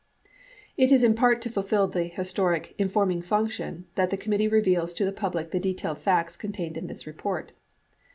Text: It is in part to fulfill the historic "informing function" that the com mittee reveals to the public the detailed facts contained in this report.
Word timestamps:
It 0.77 0.91
is 0.91 1.03
in 1.03 1.13
part 1.13 1.43
to 1.43 1.49
fulfill 1.51 1.87
the 1.87 2.05
historic 2.05 2.73
"informing 2.79 3.21
function" 3.21 3.85
that 3.93 4.09
the 4.09 4.17
com 4.17 4.33
mittee 4.33 4.51
reveals 4.51 4.95
to 4.95 5.05
the 5.05 5.11
public 5.11 5.51
the 5.51 5.59
detailed 5.59 5.99
facts 5.99 6.35
contained 6.35 6.75
in 6.75 6.87
this 6.87 7.05
report. 7.05 7.51